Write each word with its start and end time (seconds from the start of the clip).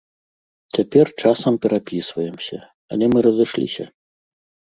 Цяпер 0.77 1.07
часам 1.23 1.53
перапісваемся, 1.65 2.57
але 2.97 3.05
мы 3.13 3.19
разышліся. 3.27 3.83